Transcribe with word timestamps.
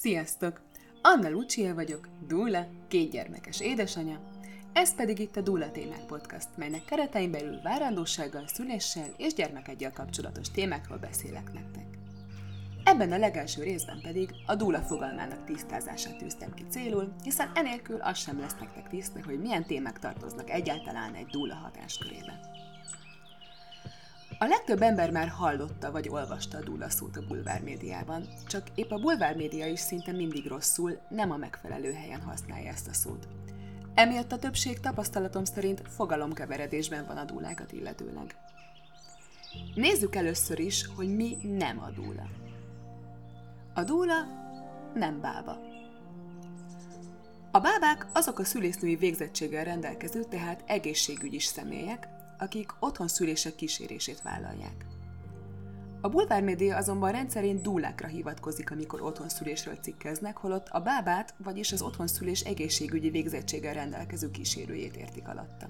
Sziasztok! 0.00 0.60
Anna 1.02 1.30
Lucia 1.30 1.74
vagyok, 1.74 2.08
Dula, 2.26 2.66
két 2.88 3.10
gyermekes 3.10 3.60
édesanyja, 3.60 4.20
ez 4.72 4.94
pedig 4.94 5.18
itt 5.18 5.36
a 5.36 5.40
Dula 5.40 5.70
Témák 5.70 6.06
Podcast, 6.06 6.48
melynek 6.56 6.84
keretein 6.84 7.30
belül 7.30 7.60
várandósággal, 7.62 8.46
szüléssel 8.46 9.08
és 9.16 9.34
gyermekegyel 9.34 9.92
kapcsolatos 9.92 10.50
témákról 10.50 10.98
beszélek 10.98 11.52
nektek. 11.52 11.86
Ebben 12.84 13.12
a 13.12 13.18
legelső 13.18 13.62
részben 13.62 14.00
pedig 14.02 14.30
a 14.46 14.54
Dula 14.54 14.80
fogalmának 14.80 15.44
tisztázását 15.44 16.18
tűztem 16.18 16.54
ki 16.54 16.64
célul, 16.70 17.12
hiszen 17.22 17.50
enélkül 17.54 18.00
az 18.00 18.18
sem 18.18 18.40
lesz 18.40 18.56
nektek 18.60 18.88
tiszta, 18.88 19.24
hogy 19.24 19.40
milyen 19.40 19.64
témák 19.66 19.98
tartoznak 19.98 20.50
egyáltalán 20.50 21.14
egy 21.14 21.26
Dula 21.26 21.54
hatáskörébe. 21.54 22.40
A 24.42 24.46
legtöbb 24.46 24.82
ember 24.82 25.10
már 25.10 25.28
hallotta 25.28 25.90
vagy 25.90 26.08
olvasta 26.08 26.58
a 26.58 26.62
dúla 26.62 26.88
szót 26.88 27.16
a 27.16 27.26
bulvár 27.26 27.62
médiában, 27.62 28.28
csak 28.46 28.66
épp 28.74 28.90
a 28.90 28.98
bulvár 28.98 29.36
média 29.36 29.66
is 29.66 29.80
szinte 29.80 30.12
mindig 30.12 30.46
rosszul, 30.46 30.98
nem 31.08 31.30
a 31.30 31.36
megfelelő 31.36 31.92
helyen 31.92 32.20
használja 32.20 32.70
ezt 32.70 32.88
a 32.88 32.92
szót. 32.92 33.28
Emiatt 33.94 34.32
a 34.32 34.38
többség 34.38 34.80
tapasztalatom 34.80 35.44
szerint 35.44 35.82
fogalomkeveredésben 35.88 37.06
van 37.06 37.16
a 37.16 37.24
dúlákat 37.24 37.72
illetőleg. 37.72 38.36
Nézzük 39.74 40.14
először 40.14 40.58
is, 40.58 40.86
hogy 40.96 41.16
mi 41.16 41.36
nem 41.42 41.78
a 41.78 41.90
dúla. 41.90 42.26
A 43.74 43.82
dúla 43.82 44.26
nem 44.94 45.20
bába. 45.20 45.58
A 47.50 47.58
bábák 47.60 48.06
azok 48.12 48.38
a 48.38 48.44
szülésznői 48.44 48.96
végzettséggel 48.96 49.64
rendelkező, 49.64 50.24
tehát 50.24 50.62
egészségügyi 50.66 51.40
személyek, 51.40 52.08
akik 52.40 52.70
otthon 52.78 53.08
szülések 53.08 53.54
kísérését 53.54 54.22
vállalják. 54.22 54.84
A 56.00 56.08
bulvár 56.08 56.42
média 56.42 56.76
azonban 56.76 57.12
rendszerint 57.12 57.62
dúlákra 57.62 58.08
hivatkozik, 58.08 58.70
amikor 58.70 59.02
otthon 59.02 59.28
szülésről 59.28 59.74
cikkeznek, 59.74 60.36
holott 60.36 60.68
a 60.68 60.80
bábát, 60.80 61.34
vagyis 61.36 61.72
az 61.72 61.82
otthon 61.82 62.06
szülés 62.06 62.40
egészségügyi 62.40 63.10
végzettséggel 63.10 63.74
rendelkező 63.74 64.30
kísérőjét 64.30 64.96
értik 64.96 65.28
alatta. 65.28 65.68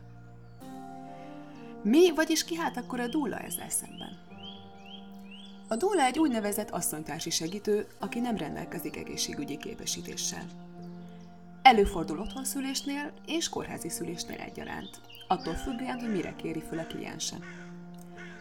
Mi, 1.82 2.14
vagyis 2.14 2.44
ki 2.44 2.56
hát 2.56 2.76
akkor 2.76 3.00
a 3.00 3.08
dúla 3.08 3.38
ezzel 3.38 3.70
szemben? 3.70 4.18
A 5.68 5.76
dúla 5.76 6.02
egy 6.02 6.18
úgynevezett 6.18 6.70
asszonytársi 6.70 7.30
segítő, 7.30 7.86
aki 7.98 8.20
nem 8.20 8.36
rendelkezik 8.36 8.96
egészségügyi 8.96 9.56
képesítéssel. 9.56 10.44
Előfordul 11.70 12.18
otthonszülésnél 12.18 13.12
és 13.26 13.48
kórházi 13.48 13.88
szülésnél 13.88 14.40
egyaránt, 14.40 15.00
attól 15.28 15.54
függően, 15.54 16.00
hogy 16.00 16.12
mire 16.12 16.34
kéri 16.36 16.62
föl 16.68 16.78
a 16.78 16.86
kliense. 16.86 17.36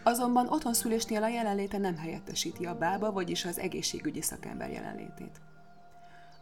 Azonban 0.02 0.48
otthonszülésnél 0.48 1.22
a 1.22 1.28
jelenléte 1.28 1.78
nem 1.78 1.96
helyettesíti 1.96 2.66
a 2.66 2.78
bába, 2.78 3.12
vagyis 3.12 3.44
az 3.44 3.58
egészségügyi 3.58 4.22
szakember 4.22 4.70
jelenlétét. 4.70 5.40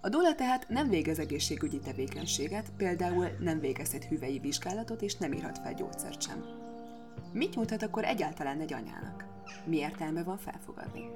A 0.01 0.09
dola 0.09 0.35
tehát 0.35 0.69
nem 0.69 0.89
végez 0.89 1.19
egészségügyi 1.19 1.79
tevékenységet, 1.79 2.71
például 2.77 3.29
nem 3.41 3.61
végezhet 3.61 4.05
hüvei 4.05 4.39
vizsgálatot 4.39 5.03
és 5.03 5.17
nem 5.17 5.33
írhat 5.33 5.59
fel 5.59 5.75
gyógyszert 5.75 6.23
sem. 6.23 6.45
Mit 7.33 7.55
nyújthat 7.55 7.83
akkor 7.83 8.05
egyáltalán 8.05 8.61
egy 8.61 8.73
anyának? 8.73 9.25
Mi 9.65 9.77
értelme 9.77 10.23
van 10.23 10.39
felfogadni? 10.39 11.11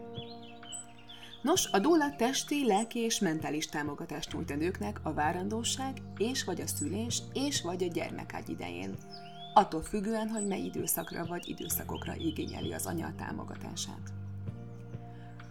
Nos, 1.42 1.68
a 1.72 1.78
dóla 1.78 2.16
testi, 2.16 2.66
lelki 2.66 2.98
és 2.98 3.18
mentális 3.18 3.66
támogatást 3.66 4.32
nyújt 4.32 4.50
a 4.50 4.56
nőknek 4.56 5.00
a 5.02 5.12
várandóság 5.12 6.02
és 6.18 6.44
vagy 6.44 6.60
a 6.60 6.66
szülés 6.66 7.22
és 7.32 7.62
vagy 7.62 7.82
a 7.82 7.86
gyermekágy 7.86 8.48
idején, 8.48 8.94
attól 9.54 9.82
függően, 9.82 10.28
hogy 10.28 10.46
mely 10.46 10.60
időszakra 10.60 11.26
vagy 11.26 11.48
időszakokra 11.48 12.14
igényeli 12.14 12.72
az 12.72 12.86
anya 12.86 13.14
támogatását. 13.16 14.12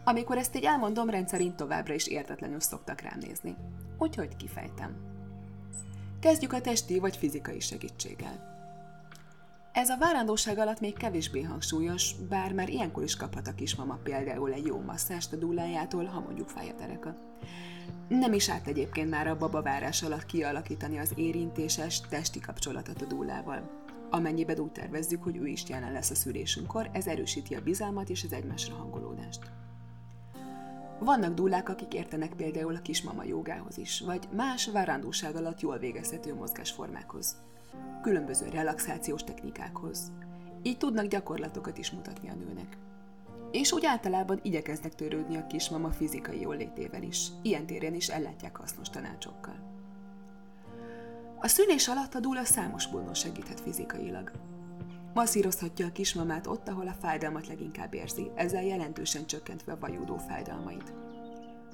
Amikor 0.03 0.37
ezt 0.37 0.55
így 0.55 0.63
elmondom, 0.63 1.09
rendszerint 1.09 1.55
továbbra 1.55 1.93
is 1.93 2.07
értetlenül 2.07 2.59
szoktak 2.59 3.01
rám 3.01 3.19
nézni. 3.19 3.55
Úgyhogy 3.97 4.35
kifejtem. 4.35 4.95
Kezdjük 6.19 6.53
a 6.53 6.61
testi 6.61 6.99
vagy 6.99 7.17
fizikai 7.17 7.59
segítséggel. 7.59 8.50
Ez 9.71 9.89
a 9.89 9.97
várandóság 9.97 10.57
alatt 10.57 10.79
még 10.79 10.97
kevésbé 10.97 11.41
hangsúlyos, 11.41 12.15
bár 12.29 12.53
már 12.53 12.69
ilyenkor 12.69 13.03
is 13.03 13.15
kaphat 13.15 13.47
a 13.47 13.55
kismama 13.55 13.99
például 14.03 14.53
egy 14.53 14.65
jó 14.65 14.79
masszást 14.79 15.33
a 15.33 15.35
dúlájától, 15.35 16.05
ha 16.05 16.19
mondjuk 16.19 16.49
fáj 16.49 16.69
a 16.69 16.75
tereka. 16.75 17.15
Nem 18.07 18.33
is 18.33 18.49
árt 18.49 18.67
egyébként 18.67 19.09
már 19.09 19.27
a 19.27 19.37
babavárás 19.37 20.03
alatt 20.03 20.25
kialakítani 20.25 20.99
az 20.99 21.11
érintéses, 21.15 22.01
testi 22.01 22.39
kapcsolatot 22.39 23.01
a 23.01 23.05
dúlával. 23.05 23.69
Amennyiben 24.09 24.59
úgy 24.59 24.71
tervezzük, 24.71 25.23
hogy 25.23 25.37
ő 25.37 25.47
is 25.47 25.69
jelen 25.69 25.91
lesz 25.91 26.09
a 26.09 26.15
szülésünkkor, 26.15 26.89
ez 26.93 27.07
erősíti 27.07 27.55
a 27.55 27.61
bizalmat 27.61 28.09
és 28.09 28.23
az 28.23 28.33
egymásra 28.33 28.75
hangolódást. 28.75 29.51
Vannak 30.99 31.33
dúlák, 31.33 31.69
akik 31.69 31.93
értenek 31.93 32.33
például 32.33 32.75
a 32.75 32.81
kismama 32.81 33.23
jogához 33.23 33.77
is, 33.77 33.99
vagy 33.99 34.27
más 34.35 34.67
várandóság 34.67 35.35
alatt 35.35 35.61
jól 35.61 35.77
végezhető 35.77 36.33
mozgásformákhoz 36.33 37.49
különböző 38.01 38.49
relaxációs 38.49 39.23
technikákhoz. 39.23 40.11
Így 40.61 40.77
tudnak 40.77 41.05
gyakorlatokat 41.05 41.77
is 41.77 41.91
mutatni 41.91 42.29
a 42.29 42.33
nőnek. 42.33 42.77
És 43.51 43.71
úgy 43.71 43.85
általában 43.85 44.39
igyekeznek 44.43 44.95
törődni 44.95 45.37
a 45.37 45.47
kismama 45.47 45.91
fizikai 45.91 46.41
jólétével 46.41 47.03
is. 47.03 47.27
Ilyen 47.41 47.65
téren 47.65 47.93
is 47.93 48.07
ellátják 48.07 48.55
hasznos 48.55 48.89
tanácsokkal. 48.89 49.55
A 51.39 51.47
szülés 51.47 51.87
alatt 51.87 52.13
a 52.13 52.19
dúla 52.19 52.43
számos 52.43 52.87
módon 52.87 53.13
segíthet 53.13 53.59
fizikailag. 53.59 54.31
Masszírozhatja 55.13 55.85
a 55.85 55.91
kismamát 55.91 56.47
ott, 56.47 56.67
ahol 56.67 56.87
a 56.87 56.95
fájdalmat 57.01 57.47
leginkább 57.47 57.93
érzi, 57.93 58.31
ezzel 58.35 58.63
jelentősen 58.63 59.25
csökkentve 59.25 59.71
a 59.71 59.79
vajúdó 59.79 60.17
fájdalmait. 60.17 60.93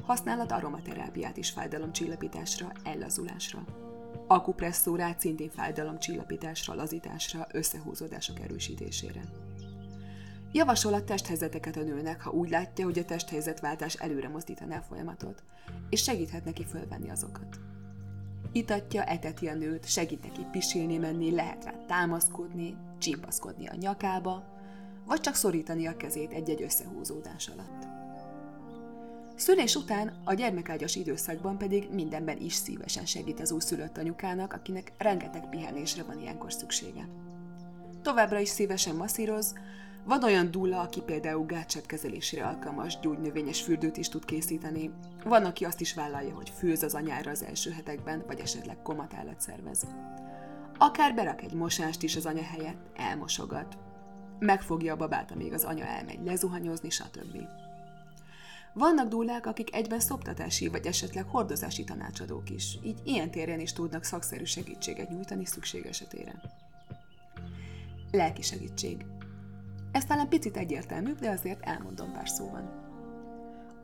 Használhat 0.06 0.52
aromaterápiát 0.52 1.38
is 1.38 1.50
fájdalomcsillapításra, 1.50 2.72
ellazulásra. 2.84 3.87
Akupresszórát 4.28 5.20
szintén 5.20 5.50
fájdalomcsillapításra, 5.50 6.74
lazításra, 6.74 7.48
összehúzódások 7.52 8.40
erősítésére. 8.40 9.22
Javasol 10.52 10.94
a 10.94 11.04
testhelyzeteket 11.04 11.78
a 11.78 11.82
nőnek, 11.82 12.22
ha 12.22 12.32
úgy 12.32 12.50
látja, 12.50 12.86
hogy 12.86 13.00
a 13.00 13.06
testhelyzetváltás 13.06 13.94
előre 13.94 14.30
mozdítaná 14.30 14.78
a 14.78 14.82
folyamatot, 14.82 15.44
és 15.90 16.04
segíthet 16.04 16.46
neki 16.46 16.66
fölvenni 16.66 17.10
azokat. 17.10 17.60
Itatja, 18.52 19.04
eteti 19.04 19.48
a 19.48 19.56
nőt, 19.56 19.90
segít 19.90 20.24
neki 20.24 20.46
pisilni 20.52 20.98
menni, 20.98 21.32
lehet 21.32 21.64
rá 21.64 21.86
támaszkodni, 21.88 22.76
csípaszkodni 22.98 23.68
a 23.68 23.76
nyakába, 23.76 24.44
vagy 25.06 25.20
csak 25.20 25.36
szorítani 25.36 25.88
a 25.88 25.98
kezét 25.98 26.32
egy-egy 26.32 26.62
összehúzódás 26.62 27.48
alatt. 27.48 27.87
Szülés 29.38 29.76
után 29.76 30.22
a 30.24 30.34
gyermekágyas 30.34 30.96
időszakban 30.96 31.58
pedig 31.58 31.88
mindenben 31.92 32.42
is 32.42 32.54
szívesen 32.54 33.06
segít 33.06 33.40
az 33.40 33.52
újszülött 33.52 33.98
anyukának, 33.98 34.54
akinek 34.54 34.92
rengeteg 34.98 35.50
pihenésre 35.50 36.04
van 36.04 36.20
ilyenkor 36.20 36.54
szüksége. 36.54 37.08
Továbbra 38.02 38.40
is 38.40 38.50
szívesen 38.50 38.96
masszíroz, 38.96 39.54
van 40.06 40.24
olyan 40.24 40.52
dúla, 40.52 40.80
aki 40.80 41.02
például 41.02 41.46
gátsebb 41.46 41.84
alkalmas 42.42 43.00
gyógynövényes 43.00 43.62
fürdőt 43.62 43.98
is 43.98 44.10
tud 44.10 44.26
készíteni, 44.26 44.92
van, 45.24 45.46
aki 45.46 45.66
azt 45.66 45.82
is 45.82 45.94
vállalja, 45.94 46.36
hogy 46.36 46.50
főz 46.50 46.84
az 46.84 46.94
anyára 46.94 47.32
az 47.32 47.44
első 47.44 47.72
hetekben, 47.72 48.24
vagy 48.28 48.40
esetleg 48.40 48.82
komatálat 48.82 49.42
szervez. 49.42 49.88
Akár 50.78 51.16
berak 51.16 51.42
egy 51.42 51.54
mosást 51.54 52.04
is 52.04 52.16
az 52.16 52.26
anya 52.26 52.44
helyett, 52.44 52.90
elmosogat. 52.96 53.78
Megfogja 54.40 54.94
a 54.94 54.98
babát, 54.98 55.32
amíg 55.32 55.54
az 55.54 55.64
anya 55.64 55.86
elmegy 55.86 56.20
lezuhanyozni, 56.26 56.90
stb. 56.90 57.38
Vannak 58.78 59.08
dúlák, 59.08 59.46
akik 59.46 59.76
egyben 59.76 60.00
szoptatási 60.00 60.68
vagy 60.68 60.86
esetleg 60.86 61.26
hordozási 61.26 61.84
tanácsadók 61.84 62.50
is, 62.50 62.78
így 62.84 63.00
ilyen 63.04 63.32
téren 63.32 63.60
is 63.60 63.74
tudnak 63.74 64.04
szakszerű 64.04 64.44
segítséget 64.44 65.10
nyújtani 65.10 65.46
szükség 65.46 65.86
esetére. 65.86 66.42
Lelki 68.12 68.42
segítség. 68.42 69.06
Ez 69.92 70.06
talán 70.06 70.28
picit 70.28 70.58
egyértelműbb, 70.58 71.20
de 71.20 71.30
azért 71.30 71.66
elmondom 71.66 72.12
pár 72.12 72.30
szóban. 72.30 72.86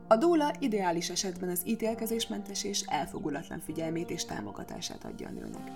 A 0.08 0.16
dóla 0.16 0.54
ideális 0.58 1.10
esetben 1.10 1.48
az 1.48 1.62
ítélkezésmentes 1.64 2.64
és 2.64 2.80
elfogulatlan 2.80 3.60
figyelmét 3.60 4.10
és 4.10 4.24
támogatását 4.24 5.04
adja 5.04 5.28
a 5.28 5.32
nőnek. 5.32 5.70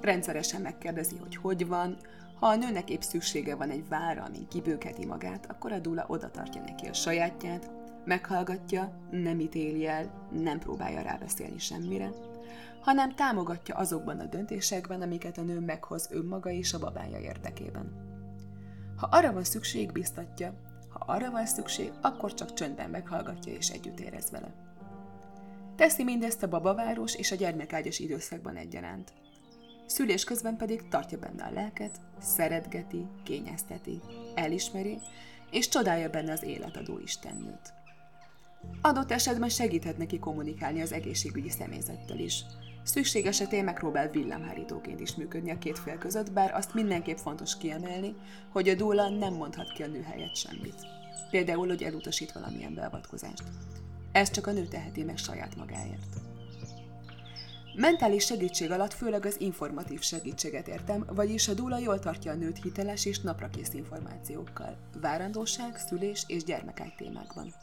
Rendszeresen 0.00 0.60
megkérdezi, 0.60 1.16
hogy 1.16 1.36
hogy 1.36 1.66
van, 1.66 1.96
ha 2.40 2.46
a 2.46 2.56
nőnek 2.56 2.90
épp 2.90 3.00
szüksége 3.00 3.54
van 3.54 3.70
egy 3.70 3.88
vára, 3.88 4.22
amin 4.22 4.48
kibőketi 4.48 5.06
magát, 5.06 5.50
akkor 5.50 5.72
a 5.72 5.78
dúla 5.78 6.04
oda 6.08 6.30
tartja 6.30 6.60
neki 6.60 6.86
a 6.86 6.92
sajátját, 6.92 7.70
meghallgatja, 8.06 9.08
nem 9.10 9.40
ítéli 9.40 9.86
el, 9.86 10.28
nem 10.32 10.58
próbálja 10.58 11.02
rábeszélni 11.02 11.58
semmire, 11.58 12.10
hanem 12.80 13.14
támogatja 13.14 13.74
azokban 13.74 14.20
a 14.20 14.24
döntésekben, 14.24 15.02
amiket 15.02 15.38
a 15.38 15.42
nő 15.42 15.60
meghoz 15.60 16.08
önmaga 16.10 16.50
és 16.50 16.72
a 16.72 16.78
babája 16.78 17.18
érdekében. 17.18 18.04
Ha 18.96 19.08
arra 19.10 19.32
van 19.32 19.44
szükség, 19.44 19.92
biztatja, 19.92 20.54
ha 20.88 21.12
arra 21.12 21.30
van 21.30 21.46
szükség, 21.46 21.92
akkor 22.02 22.34
csak 22.34 22.54
csöndben 22.54 22.90
meghallgatja 22.90 23.52
és 23.52 23.68
együtt 23.68 24.00
érez 24.00 24.30
vele. 24.30 24.54
Teszi 25.76 26.04
mindezt 26.04 26.42
a 26.42 26.48
babavárós 26.48 27.14
és 27.14 27.32
a 27.32 27.36
gyermekágyas 27.36 27.98
időszakban 27.98 28.56
egyaránt. 28.56 29.12
Szülés 29.86 30.24
közben 30.24 30.56
pedig 30.56 30.88
tartja 30.88 31.18
benne 31.18 31.44
a 31.44 31.52
lelket, 31.52 32.00
szeretgeti, 32.20 33.06
kényezteti, 33.24 34.00
elismeri, 34.34 34.98
és 35.50 35.68
csodálja 35.68 36.10
benne 36.10 36.32
az 36.32 36.42
életadó 36.42 36.98
Istennőt. 36.98 37.75
Adott 38.80 39.10
esetben 39.10 39.48
segíthet 39.48 39.98
neki 39.98 40.18
kommunikálni 40.18 40.80
az 40.80 40.92
egészségügyi 40.92 41.50
személyzettel 41.50 42.18
is. 42.18 42.44
Szükség 42.82 43.26
esetén 43.26 43.64
megpróbál 43.64 44.10
villámhárítóként 44.10 45.00
is 45.00 45.14
működni 45.14 45.50
a 45.50 45.58
két 45.58 45.78
fél 45.78 45.98
között, 45.98 46.32
bár 46.32 46.54
azt 46.54 46.74
mindenképp 46.74 47.16
fontos 47.16 47.56
kiemelni, 47.56 48.14
hogy 48.52 48.68
a 48.68 48.74
dúla 48.74 49.08
nem 49.08 49.34
mondhat 49.34 49.72
ki 49.72 49.82
a 49.82 49.86
nő 49.86 50.02
helyett 50.02 50.36
semmit. 50.36 50.86
Például, 51.30 51.66
hogy 51.66 51.82
elutasít 51.82 52.32
valamilyen 52.32 52.74
beavatkozást. 52.74 53.42
Ez 54.12 54.30
csak 54.30 54.46
a 54.46 54.52
nő 54.52 54.66
teheti 54.66 55.02
meg 55.02 55.16
saját 55.16 55.56
magáért. 55.56 56.16
Mentális 57.74 58.24
segítség 58.24 58.70
alatt 58.70 58.92
főleg 58.92 59.26
az 59.26 59.40
informatív 59.40 60.00
segítséget 60.00 60.68
értem, 60.68 61.04
vagyis 61.06 61.48
a 61.48 61.54
dúla 61.54 61.78
jól 61.78 61.98
tartja 61.98 62.32
a 62.32 62.34
nőt 62.34 62.62
hiteles 62.62 63.04
és 63.04 63.20
naprakész 63.20 63.72
információkkal, 63.72 64.76
várandóság, 65.00 65.76
szülés 65.76 66.24
és 66.26 66.44
gyermekágy 66.44 66.94
témákban. 66.94 67.54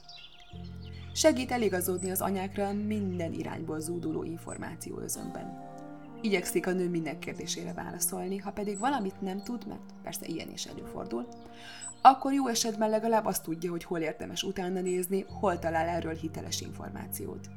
Segít 1.13 1.51
eligazodni 1.51 2.11
az 2.11 2.21
anyákra 2.21 2.73
minden 2.73 3.33
irányból 3.33 3.79
zúduló 3.79 4.23
információ 4.23 4.99
özönben. 4.99 5.71
Igyekszik 6.21 6.67
a 6.67 6.71
nő 6.71 6.89
minden 6.89 7.19
kérdésére 7.19 7.73
válaszolni, 7.73 8.37
ha 8.37 8.51
pedig 8.51 8.79
valamit 8.79 9.21
nem 9.21 9.43
tud, 9.43 9.67
mert 9.67 9.93
persze 10.03 10.25
ilyen 10.25 10.51
is 10.51 10.65
előfordul, 10.65 11.27
akkor 12.01 12.33
jó 12.33 12.47
esetben 12.47 12.89
legalább 12.89 13.25
azt 13.25 13.43
tudja, 13.43 13.71
hogy 13.71 13.83
hol 13.83 13.99
érdemes 13.99 14.43
utána 14.43 14.81
nézni, 14.81 15.25
hol 15.39 15.59
talál 15.59 15.87
erről 15.87 16.13
hiteles 16.13 16.61
információt. 16.61 17.49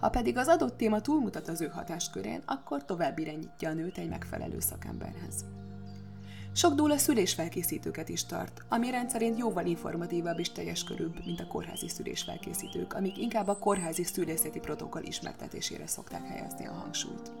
Ha 0.00 0.08
pedig 0.08 0.36
az 0.36 0.48
adott 0.48 0.76
téma 0.76 1.00
túlmutat 1.00 1.48
az 1.48 1.60
ő 1.60 1.66
hatáskörén, 1.66 2.42
akkor 2.46 2.84
tovább 2.84 3.18
irányítja 3.18 3.68
a 3.68 3.72
nőt 3.72 3.98
egy 3.98 4.08
megfelelő 4.08 4.60
szakemberhez. 4.60 5.44
Sok 6.56 6.74
dúla 6.74 6.98
szülésfelkészítőket 6.98 8.08
is 8.08 8.26
tart, 8.26 8.62
ami 8.68 8.90
rendszerint 8.90 9.38
jóval 9.38 9.66
informatívabb 9.66 10.38
és 10.38 10.52
teljes 10.52 10.84
körűbb, 10.84 11.24
mint 11.24 11.40
a 11.40 11.46
kórházi 11.46 11.88
szülésfelkészítők, 11.88 12.94
amik 12.94 13.18
inkább 13.18 13.48
a 13.48 13.58
kórházi 13.58 14.04
szülészeti 14.04 14.58
protokoll 14.58 15.02
ismertetésére 15.02 15.86
szokták 15.86 16.26
helyezni 16.26 16.66
a 16.66 16.72
hangsúlyt. 16.72 17.32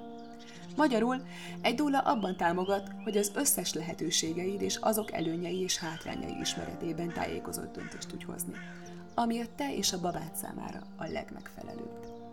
Magyarul 0.76 1.22
egy 1.60 1.74
dúla 1.74 1.98
abban 1.98 2.36
támogat, 2.36 2.90
hogy 3.04 3.16
az 3.16 3.32
összes 3.34 3.72
lehetőségeid 3.72 4.62
és 4.62 4.76
azok 4.76 5.12
előnyei 5.12 5.60
és 5.60 5.78
hátrányai 5.78 6.38
ismeretében 6.40 7.12
tájékozott 7.12 7.74
döntést 7.74 8.08
tudj 8.08 8.24
hozni, 8.24 8.54
ami 9.14 9.40
a 9.40 9.46
te 9.56 9.74
és 9.74 9.92
a 9.92 10.00
babád 10.00 10.34
számára 10.34 10.82
a 10.96 11.06
legmegfelelőbb. 11.06 12.23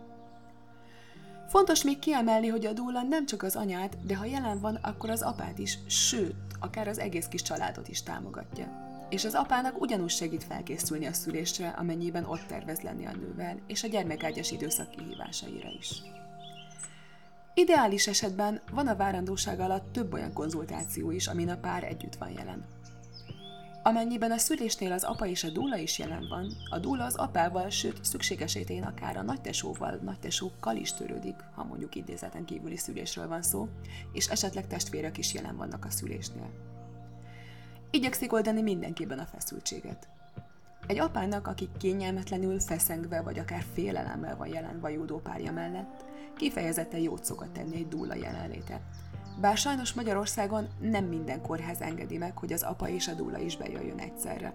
Fontos 1.52 1.84
még 1.84 1.98
kiemelni, 1.98 2.48
hogy 2.48 2.66
a 2.66 2.72
dúla 2.72 3.02
nem 3.02 3.26
csak 3.26 3.42
az 3.42 3.56
anyát, 3.56 4.06
de 4.06 4.16
ha 4.16 4.24
jelen 4.24 4.60
van, 4.60 4.74
akkor 4.74 5.10
az 5.10 5.22
apát 5.22 5.58
is, 5.58 5.78
sőt, 5.86 6.34
akár 6.60 6.88
az 6.88 6.98
egész 6.98 7.26
kis 7.26 7.42
családot 7.42 7.88
is 7.88 8.02
támogatja. 8.02 8.66
És 9.08 9.24
az 9.24 9.34
apának 9.34 9.80
ugyanúgy 9.80 10.10
segít 10.10 10.44
felkészülni 10.44 11.06
a 11.06 11.12
szülésre, 11.12 11.68
amennyiben 11.68 12.24
ott 12.24 12.46
tervez 12.46 12.80
lenni 12.80 13.06
a 13.06 13.12
nővel, 13.12 13.58
és 13.66 13.82
a 13.82 13.88
gyermekágyas 13.88 14.50
időszak 14.50 14.90
kihívásaira 14.90 15.68
is. 15.78 16.02
Ideális 17.54 18.06
esetben 18.06 18.60
van 18.70 18.86
a 18.86 18.96
várandóság 18.96 19.60
alatt 19.60 19.92
több 19.92 20.12
olyan 20.12 20.32
konzultáció 20.32 21.10
is, 21.10 21.26
amin 21.26 21.48
a 21.48 21.56
pár 21.56 21.84
együtt 21.84 22.14
van 22.14 22.30
jelen. 22.30 22.64
Amennyiben 23.84 24.30
a 24.30 24.38
szülésnél 24.38 24.92
az 24.92 25.04
apa 25.04 25.26
és 25.26 25.44
a 25.44 25.50
dúla 25.50 25.76
is 25.76 25.98
jelen 25.98 26.26
van, 26.28 26.52
a 26.70 26.78
dúla 26.78 27.04
az 27.04 27.14
apával, 27.14 27.68
sőt 27.70 28.04
szükség 28.04 28.40
esetén 28.40 28.82
akár 28.82 29.16
a 29.16 29.22
nagytesóval, 29.22 29.98
nagytesókkal 30.02 30.76
is 30.76 30.92
törődik, 30.92 31.34
ha 31.54 31.64
mondjuk 31.64 31.94
idézeten 31.94 32.44
kívüli 32.44 32.76
szülésről 32.76 33.28
van 33.28 33.42
szó, 33.42 33.68
és 34.12 34.28
esetleg 34.28 34.66
testvérek 34.66 35.18
is 35.18 35.34
jelen 35.34 35.56
vannak 35.56 35.84
a 35.84 35.90
szülésnél. 35.90 36.50
Igyekszik 37.90 38.32
oldani 38.32 38.62
mindenkiben 38.62 39.18
a 39.18 39.26
feszültséget. 39.26 40.08
Egy 40.86 40.98
apának, 40.98 41.46
aki 41.46 41.68
kényelmetlenül, 41.78 42.60
feszengve 42.60 43.20
vagy 43.20 43.38
akár 43.38 43.64
félelemmel 43.74 44.36
van 44.36 44.48
jelen 44.48 44.80
vajúdó 44.80 45.18
párja 45.18 45.52
mellett, 45.52 46.04
kifejezetten 46.36 47.00
jót 47.00 47.24
szokott 47.24 47.52
tenni 47.52 47.76
egy 47.76 47.88
dúla 47.88 48.14
jelenléte, 48.14 48.80
bár 49.40 49.56
sajnos 49.56 49.92
Magyarországon 49.92 50.68
nem 50.80 51.04
minden 51.04 51.42
kórház 51.42 51.80
engedi 51.80 52.18
meg, 52.18 52.38
hogy 52.38 52.52
az 52.52 52.62
apa 52.62 52.88
és 52.88 53.08
a 53.08 53.14
dúla 53.14 53.38
is 53.38 53.56
bejöjjön 53.56 53.98
egyszerre, 53.98 54.54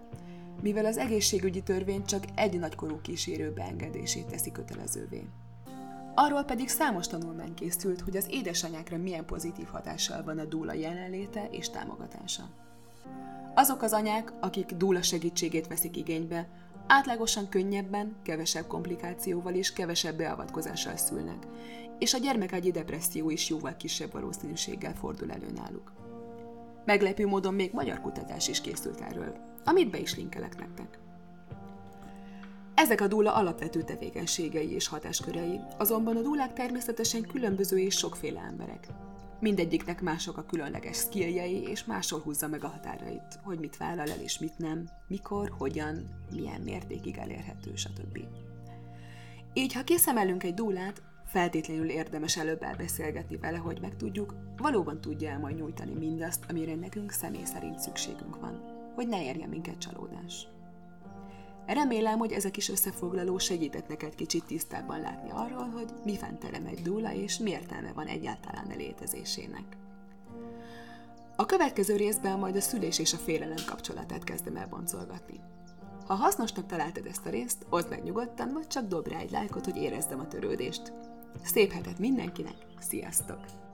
mivel 0.62 0.86
az 0.86 0.98
egészségügyi 0.98 1.64
törvény 1.64 2.06
csak 2.06 2.24
egy 2.36 2.60
nagykorú 2.60 3.02
kísérő 3.02 3.54
beengedését 3.54 4.26
teszi 4.26 4.52
kötelezővé. 4.52 5.28
Arról 6.16 6.44
pedig 6.44 6.70
számos 6.70 7.08
tanulmány 7.08 7.54
készült, 7.54 8.02
hogy 8.02 8.18
az 8.18 8.28
édesanyákra 8.30 8.98
milyen 8.98 9.26
pozitív 9.26 9.68
hatással 9.68 10.24
van 10.24 10.40
a 10.40 10.46
dúla 10.46 10.74
jelenléte 10.74 11.48
és 11.52 11.70
támogatása. 11.70 12.50
Azok 13.56 13.82
az 13.82 13.94
anyák, 13.94 14.34
akik 14.40 14.72
dúla 14.72 15.02
segítségét 15.02 15.68
veszik 15.68 15.98
igénybe, 15.98 16.48
átlagosan 16.88 17.50
könnyebben, 17.50 18.16
kevesebb 18.24 18.68
komplikációval 18.68 19.54
és 19.54 19.74
kevesebb 19.74 20.18
beavatkozással 20.18 20.98
szülnek, 20.98 21.48
és 22.00 22.14
a 22.14 22.18
gyermekágyi 22.18 22.72
depresszió 22.72 23.30
is 23.30 23.50
jóval 23.50 23.76
kisebb 23.78 24.12
valószínűséggel 24.12 24.96
fordul 24.96 25.32
elő 25.32 25.52
náluk. 25.56 25.92
Meglepő 26.86 27.28
módon 27.28 27.54
még 27.54 27.72
magyar 27.74 28.02
kutatás 28.02 28.48
is 28.48 28.62
készült 28.62 29.02
erről, 29.02 29.36
amit 29.66 29.90
be 29.90 30.00
is 30.00 30.16
linkelek 30.16 30.58
nektek. 30.58 31.00
Ezek 32.76 33.02
a 33.02 33.08
dúla 33.08 33.34
alapvető 33.34 33.84
tevékenységei 33.84 34.72
és 34.72 34.88
hatáskörei, 34.88 35.60
azonban 35.78 36.18
a 36.18 36.22
dúlák 36.22 36.54
természetesen 36.54 37.22
különböző 37.22 37.78
és 37.78 37.98
sokféle 37.98 38.40
emberek. 38.40 38.88
Mindegyiknek 39.40 40.02
mások 40.02 40.38
a 40.38 40.46
különleges 40.46 40.98
skilljei, 40.98 41.62
és 41.62 41.86
máshol 41.86 42.20
húzza 42.20 42.48
meg 42.48 42.64
a 42.64 42.68
határait, 42.68 43.40
hogy 43.44 43.60
mit 43.60 43.78
vállal 43.78 44.10
el 44.10 44.20
és 44.20 44.40
mit 44.40 44.58
nem, 44.58 44.90
mikor, 45.08 45.54
hogyan, 45.58 46.10
milyen 46.32 46.62
mértékig 46.62 47.18
elérhető, 47.18 47.76
stb. 47.76 48.20
Így, 49.54 49.74
ha 49.74 49.84
kiszemelünk 49.84 50.44
egy 50.44 50.54
dúlát, 50.54 51.02
feltétlenül 51.28 51.90
érdemes 51.90 52.38
előbb 52.38 52.64
elbeszélgetni 52.64 53.38
vele, 53.38 53.58
hogy 53.58 53.82
megtudjuk, 53.82 54.36
valóban 54.58 55.02
tudja 55.02 55.30
el 55.30 55.40
majd 55.40 55.56
nyújtani 55.56 55.94
mindazt, 55.94 56.46
amire 56.50 56.76
nekünk 56.76 57.12
személy 57.12 57.44
szerint 57.44 57.80
szükségünk 57.80 58.40
van, 58.40 58.62
hogy 58.96 59.08
ne 59.08 59.24
érje 59.24 59.48
minket 59.48 59.78
csalódás. 59.78 60.48
Remélem, 61.66 62.18
hogy 62.18 62.32
ezek 62.32 62.58
is 62.58 62.70
összefoglaló 62.70 63.38
segített 63.38 63.88
neked 63.88 64.16
kicsit 64.16 64.46
tisztábban 64.46 65.00
látni 65.00 65.30
arról, 65.30 65.70
hogy 65.70 65.94
mi 66.04 66.18
fentelem 66.18 66.66
egy 66.66 66.82
dúla, 66.82 67.14
és 67.14 67.38
mi 67.38 67.50
értelme 67.50 67.92
van 67.94 68.08
egyáltalán 68.08 68.72
a 68.72 68.76
létezésének. 68.76 69.78
A 71.36 71.46
következő 71.46 71.96
részben 71.96 72.40
majd 72.40 72.56
a 72.56 72.62
szülés 72.62 73.00
és 73.00 73.14
a 73.14 73.18
félelem 73.18 73.66
kapcsolatát 73.66 74.24
kezdem 74.24 74.56
el 74.56 74.68
boncolgatni. 74.68 75.40
Ha 76.08 76.14
hasznosnak 76.14 76.66
találtad 76.66 77.06
ezt 77.06 77.26
a 77.26 77.30
részt, 77.30 77.66
oszd 77.70 77.90
meg 77.90 78.04
nyugodtan, 78.04 78.54
vagy 78.54 78.68
csak 78.68 78.88
dob 78.88 79.08
rá 79.08 79.18
egy 79.18 79.32
lájkot, 79.32 79.66
hogy 79.66 79.76
érezzem 79.76 80.20
a 80.20 80.28
törődést. 80.28 80.94
Szép 81.44 81.72
hetet 81.72 82.00
mindenkinek, 82.00 82.56
sziasztok! 82.80 83.67